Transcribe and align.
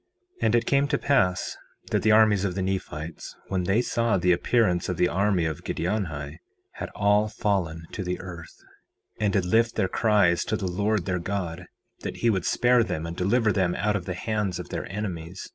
4:8 0.41 0.45
And 0.45 0.55
it 0.55 0.65
came 0.65 0.87
to 0.87 0.97
pass 0.97 1.55
that 1.91 2.01
the 2.01 2.09
armies 2.11 2.43
of 2.43 2.55
the 2.55 2.63
Nephites, 2.63 3.35
when 3.49 3.65
they 3.65 3.83
saw 3.83 4.17
the 4.17 4.31
appearance 4.31 4.89
of 4.89 4.97
the 4.97 5.07
army 5.07 5.45
of 5.45 5.63
Giddianhi, 5.63 6.39
had 6.71 6.89
all 6.95 7.27
fallen 7.27 7.83
to 7.91 8.03
the 8.03 8.19
earth, 8.19 8.55
and 9.19 9.31
did 9.31 9.45
lift 9.45 9.75
their 9.75 9.87
cries 9.87 10.43
to 10.45 10.57
the 10.57 10.65
Lord 10.65 11.05
their 11.05 11.19
God, 11.19 11.67
that 11.99 12.17
he 12.17 12.31
would 12.31 12.45
spare 12.47 12.83
them 12.83 13.05
and 13.05 13.15
deliver 13.15 13.51
them 13.51 13.75
out 13.75 13.95
of 13.95 14.05
the 14.05 14.15
hands 14.15 14.57
of 14.57 14.69
their 14.69 14.91
enemies. 14.91 15.47